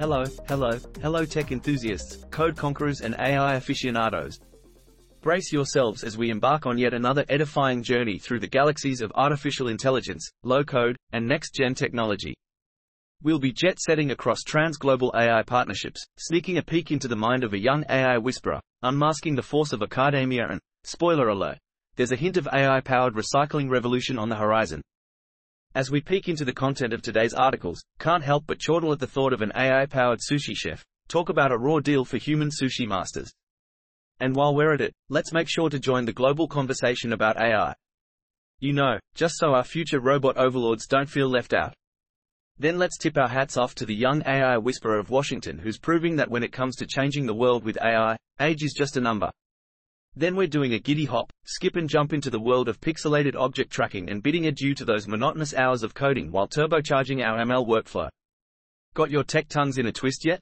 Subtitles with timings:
[0.00, 4.40] Hello, hello, hello tech enthusiasts, code conquerors and AI aficionados.
[5.20, 9.68] Brace yourselves as we embark on yet another edifying journey through the galaxies of artificial
[9.68, 12.34] intelligence, low-code, and next-gen technology.
[13.22, 17.60] We'll be jet-setting across trans-global AI partnerships, sneaking a peek into the mind of a
[17.60, 21.58] young AI whisperer, unmasking the force of Akkademia and, spoiler alert,
[21.96, 24.80] there's a hint of AI-powered recycling revolution on the horizon.
[25.72, 29.06] As we peek into the content of today's articles, can't help but chortle at the
[29.06, 30.84] thought of an AI-powered sushi chef.
[31.06, 33.32] Talk about a raw deal for human sushi masters.
[34.18, 37.72] And while we're at it, let's make sure to join the global conversation about AI.
[38.58, 41.72] You know, just so our future robot overlords don't feel left out.
[42.58, 46.16] Then let's tip our hats off to the young AI whisperer of Washington who's proving
[46.16, 49.30] that when it comes to changing the world with AI, age is just a number.
[50.16, 53.70] Then we're doing a giddy hop, skip and jump into the world of pixelated object
[53.70, 58.08] tracking and bidding adieu to those monotonous hours of coding while turbocharging our ML workflow.
[58.94, 60.40] Got your tech tongues in a twist yet?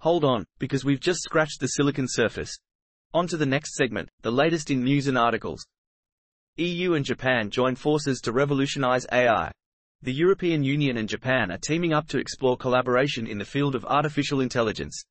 [0.00, 2.56] Hold on, because we've just scratched the silicon surface.
[3.12, 5.66] On to the next segment, the latest in news and articles.
[6.56, 9.50] EU and Japan join forces to revolutionize AI.
[10.02, 13.84] The European Union and Japan are teaming up to explore collaboration in the field of
[13.86, 15.02] artificial intelligence.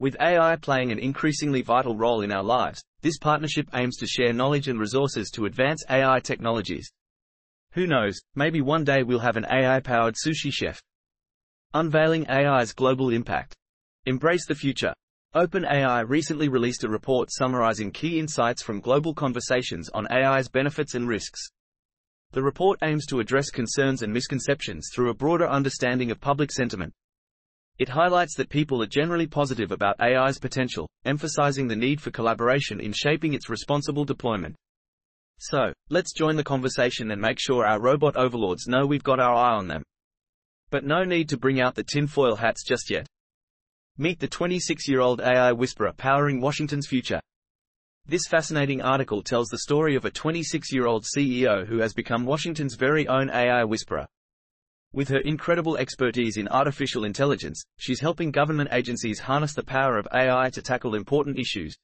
[0.00, 4.32] With AI playing an increasingly vital role in our lives, this partnership aims to share
[4.32, 6.90] knowledge and resources to advance AI technologies.
[7.72, 10.82] Who knows, maybe one day we'll have an AI-powered sushi chef.
[11.72, 13.54] Unveiling AI's global impact.
[14.06, 14.92] Embrace the future.
[15.36, 21.06] OpenAI recently released a report summarizing key insights from global conversations on AI's benefits and
[21.06, 21.40] risks.
[22.32, 26.92] The report aims to address concerns and misconceptions through a broader understanding of public sentiment.
[27.80, 32.78] It highlights that people are generally positive about AI's potential, emphasizing the need for collaboration
[32.78, 34.54] in shaping its responsible deployment.
[35.38, 39.34] So, let's join the conversation and make sure our robot overlords know we've got our
[39.34, 39.82] eye on them.
[40.68, 43.06] But no need to bring out the tinfoil hats just yet.
[43.96, 47.22] Meet the 26-year-old AI whisperer powering Washington's future.
[48.04, 53.08] This fascinating article tells the story of a 26-year-old CEO who has become Washington's very
[53.08, 54.06] own AI whisperer.
[54.92, 60.08] With her incredible expertise in artificial intelligence, she's helping government agencies harness the power of
[60.12, 61.76] AI to tackle important issues.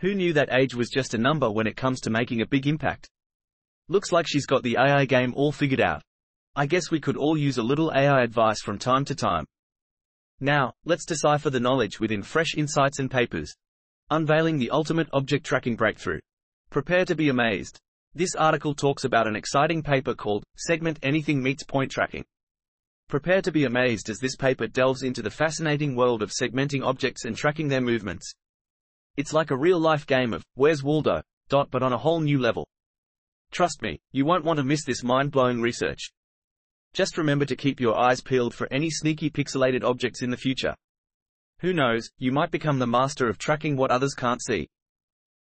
[0.00, 2.66] Who knew that age was just a number when it comes to making a big
[2.66, 3.08] impact?
[3.88, 6.02] Looks like she's got the AI game all figured out.
[6.54, 9.46] I guess we could all use a little AI advice from time to time.
[10.38, 13.54] Now, let's decipher the knowledge within fresh insights and papers.
[14.10, 16.20] Unveiling the ultimate object tracking breakthrough.
[16.68, 17.78] Prepare to be amazed.
[18.14, 22.24] This article talks about an exciting paper called Segment Anything Meets Point Tracking.
[23.08, 27.26] Prepare to be amazed as this paper delves into the fascinating world of segmenting objects
[27.26, 28.32] and tracking their movements.
[29.18, 31.22] It's like a real-life game of Where's Waldo?
[31.50, 32.66] Dot, but on a whole new level.
[33.52, 36.10] Trust me, you won't want to miss this mind-blowing research.
[36.94, 40.74] Just remember to keep your eyes peeled for any sneaky pixelated objects in the future.
[41.60, 44.68] Who knows, you might become the master of tracking what others can't see.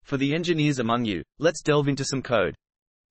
[0.04, 2.56] For the engineers among you, let's delve into some code.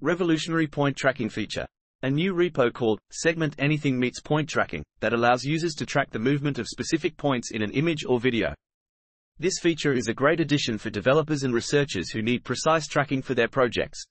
[0.01, 1.67] Revolutionary point tracking feature.
[2.03, 6.19] A new repo called Segment Anything Meets Point Tracking that allows users to track the
[6.19, 8.55] movement of specific points in an image or video.
[9.41, 13.35] This feature is a great addition for developers and researchers who need precise tracking for
[13.35, 14.05] their projects.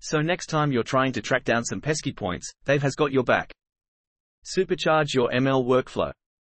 [0.00, 3.24] So next time you're trying to track down some pesky points, Dave has got your
[3.24, 3.52] back.
[4.44, 6.12] Supercharge your ML workflow.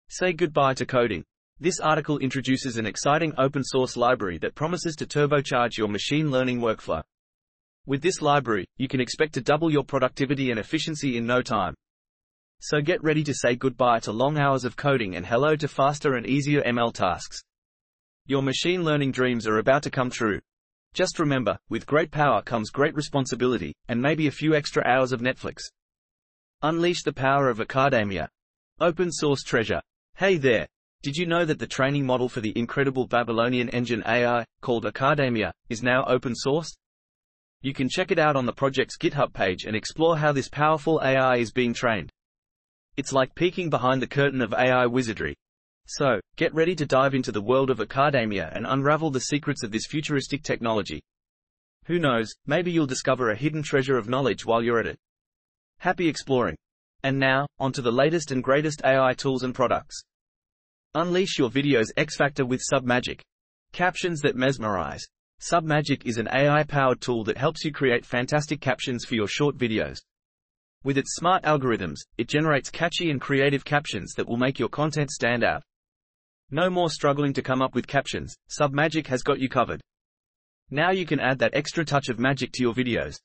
[0.09, 1.25] Say goodbye to coding.
[1.59, 6.61] This article introduces an exciting open source library that promises to turbocharge your machine learning
[6.61, 7.03] workflow.
[7.87, 11.75] With this library, you can expect to double your productivity and efficiency in no time.
[12.61, 16.17] So get ready to say goodbye to long hours of coding and hello to faster
[16.17, 17.41] and easier ML tasks.
[18.27, 20.41] Your machine learning dreams are about to come true.
[20.93, 25.21] Just remember, with great power comes great responsibility, and maybe a few extra hours of
[25.23, 25.63] Netflix.
[26.61, 28.29] Unleash the power of Akkademia.
[28.79, 29.81] Open source treasure.
[30.17, 30.67] Hey there,
[31.07, 35.53] did you know that the training model for the incredible Babylonian engine AI, called Akkademia,
[35.69, 36.77] is now open source?
[37.63, 41.01] You can check it out on the project's GitHub page and explore how this powerful
[41.05, 42.11] AI is being trained.
[42.97, 45.37] It's like peeking behind the curtain of AI wizardry.
[45.87, 49.71] So, get ready to dive into the world of Akkademia and unravel the secrets of
[49.71, 51.01] this futuristic technology.
[51.85, 54.99] Who knows, maybe you'll discover a hidden treasure of knowledge while you're at it.
[55.79, 56.57] Happy exploring.
[57.05, 60.03] And now, onto the latest and greatest AI tools and products.
[60.97, 63.21] Unleash your video's X Factor with Submagic.
[63.73, 65.05] Captions that mesmerize.
[65.43, 69.99] Submagic is an AI-powered tool that helps you create fantastic captions for your short videos.
[70.85, 75.11] With its smart algorithms, it generates catchy and creative captions that will make your content
[75.11, 75.63] stand out.
[76.51, 79.83] No more struggling to come up with captions, Submagic has got you covered.
[80.71, 83.19] Now you can add that extra touch of magic to your videos.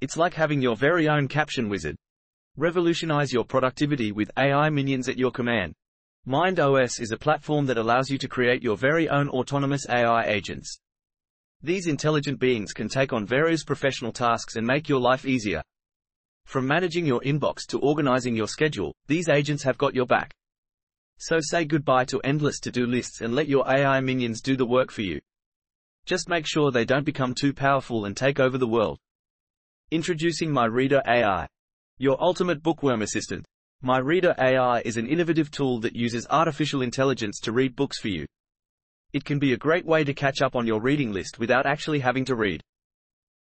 [0.00, 1.96] It's like having your very own caption wizard.
[2.56, 5.74] Revolutionize your productivity with AI minions at your command.
[6.26, 10.78] MindOS is a platform that allows you to create your very own autonomous AI agents.
[11.62, 15.62] These intelligent beings can take on various professional tasks and make your life easier.
[16.46, 20.32] From managing your inbox to organizing your schedule, these agents have got your back.
[21.18, 24.90] So say goodbye to endless to-do lists and let your AI minions do the work
[24.90, 25.20] for you.
[26.06, 28.98] Just make sure they don't become too powerful and take over the world.
[29.90, 31.46] Introducing MyReader AI.
[31.98, 33.44] Your ultimate bookworm assistant.
[33.84, 38.24] MyReader AI is an innovative tool that uses artificial intelligence to read books for you.
[39.12, 41.98] It can be a great way to catch up on your reading list without actually
[41.98, 42.62] having to read.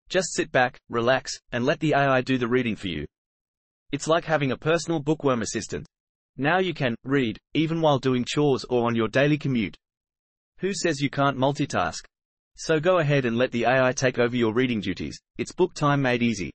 [0.09, 3.05] Just sit back, relax, and let the AI do the reading for you.
[3.93, 5.87] It's like having a personal bookworm assistant.
[6.35, 9.77] Now you can read, even while doing chores or on your daily commute.
[10.59, 12.03] Who says you can't multitask?
[12.57, 15.17] So go ahead and let the AI take over your reading duties.
[15.37, 16.51] It's book time made easy.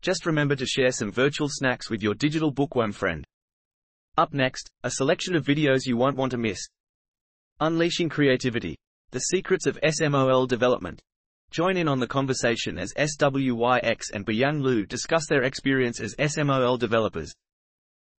[0.00, 3.24] Just remember to share some virtual snacks with your digital bookworm friend.
[4.16, 6.60] Up next, a selection of videos you won't want to miss.
[7.60, 8.76] Unleashing Creativity.
[9.10, 11.00] The Secrets of SMOL Development.
[11.50, 16.78] Join in on the conversation as SWYX and Bayang Lu discuss their experience as SMOL
[16.78, 17.32] developers.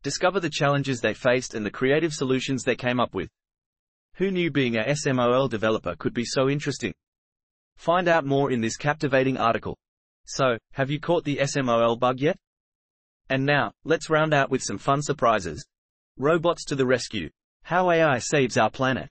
[0.03, 3.29] Discover the challenges they faced and the creative solutions they came up with.
[4.15, 6.93] Who knew being a SMOL developer could be so interesting?
[7.77, 9.77] Find out more in this captivating article.
[10.31, 12.37] So, have you caught the SMOL bug yet?
[13.29, 15.65] And now, let's round out with some fun surprises.
[16.17, 17.31] Robots to the rescue.
[17.63, 19.09] How AI saves our planet.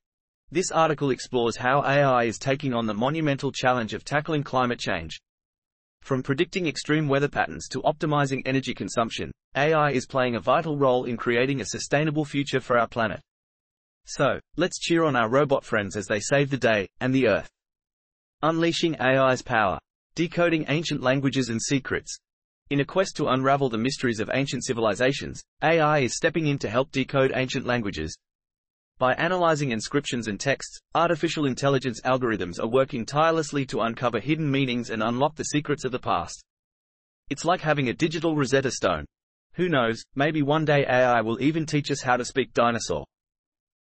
[0.53, 5.19] This article explores how AI is taking on the monumental challenge of tackling climate change.
[6.03, 11.05] From predicting extreme weather patterns to optimizing energy consumption, AI is playing a vital role
[11.05, 13.21] in creating a sustainable future for our planet.
[14.07, 17.51] So, let's cheer on our robot friends as they save the day, and the Earth.
[18.41, 19.81] Unleashing AI's power.
[20.19, 22.19] Decoding ancient languages and secrets.
[22.71, 26.69] In a quest to unravel the mysteries of ancient civilizations, AI is stepping in to
[26.69, 28.19] help decode ancient languages.
[28.99, 34.91] By analyzing inscriptions and texts, artificial intelligence algorithms are working tirelessly to uncover hidden meanings
[34.91, 36.43] and unlock the secrets of the past.
[37.31, 39.05] It's like having a digital Rosetta Stone.
[39.53, 43.05] Who knows, maybe one day AI will even teach us how to speak dinosaur.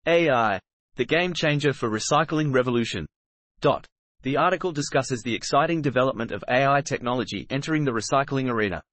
[0.06, 0.60] AI.
[0.98, 3.08] The game changer for recycling revolution.
[3.60, 3.88] Dot.
[4.24, 8.84] The article discusses the exciting development of AI technology entering the recycling arena.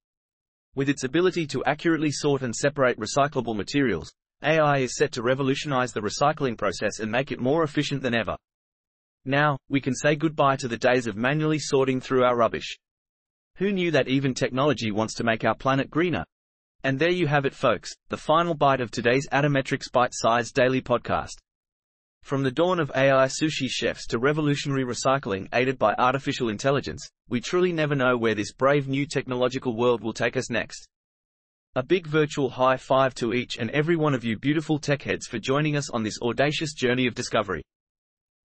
[0.75, 4.11] With its ability to accurately sort and separate recyclable materials,
[4.43, 8.37] AI is set to revolutionize the recycling process and make it more efficient than ever.
[9.27, 12.79] Now, we can say goodbye to the days of manually sorting through our rubbish.
[13.57, 16.25] Who knew that even technology wants to make our planet greener?
[16.85, 21.35] And there you have it folks, the final bite of today's Atometrix bite-sized daily podcast.
[22.23, 27.41] From the dawn of AI sushi chefs to revolutionary recycling aided by artificial intelligence, we
[27.41, 30.87] truly never know where this brave new technological world will take us next.
[31.75, 35.27] A big virtual high five to each and every one of you beautiful tech heads
[35.27, 37.63] for joining us on this audacious journey of discovery.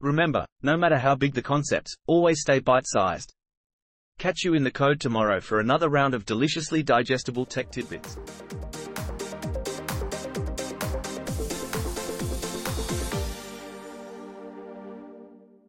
[0.00, 3.32] Remember, no matter how big the concepts, always stay bite-sized.
[4.18, 8.18] Catch you in the code tomorrow for another round of deliciously digestible tech tidbits.